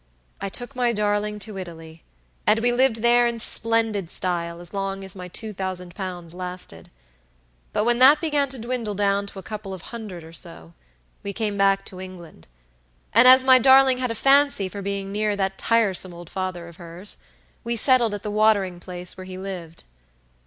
I 0.41 0.49
took 0.49 0.75
my 0.75 0.93
darling 0.93 1.37
to 1.41 1.59
Italy, 1.59 2.01
and 2.47 2.57
we 2.61 2.71
lived 2.71 3.03
there 3.03 3.27
in 3.27 3.37
splendid 3.37 4.09
style 4.09 4.59
as 4.59 4.73
long 4.73 5.03
as 5.03 5.15
my 5.15 5.27
two 5.27 5.53
thousand 5.53 5.93
pounds 5.93 6.33
lasted; 6.33 6.89
but 7.71 7.83
when 7.85 7.99
that 7.99 8.19
began 8.19 8.49
to 8.49 8.57
dwindle 8.57 8.95
down 8.95 9.27
to 9.27 9.37
a 9.37 9.43
couple 9.43 9.75
of 9.75 9.83
hundred 9.93 10.23
or 10.23 10.33
so, 10.33 10.73
we 11.21 11.33
came 11.33 11.55
back 11.55 11.85
to 11.85 12.01
England, 12.01 12.47
and 13.13 13.27
as 13.27 13.43
my 13.43 13.59
darling 13.59 13.99
had 13.99 14.09
a 14.09 14.15
fancy 14.15 14.67
for 14.67 14.81
being 14.81 15.11
near 15.11 15.35
that 15.35 15.59
tiresome 15.59 16.15
old 16.15 16.31
father 16.31 16.67
of 16.67 16.77
hers, 16.77 17.17
we 17.63 17.75
settled 17.75 18.15
at 18.15 18.23
the 18.23 18.31
watering 18.31 18.79
place 18.79 19.15
where 19.15 19.25
he 19.25 19.37
lived. 19.37 19.83